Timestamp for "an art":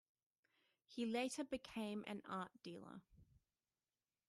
2.07-2.49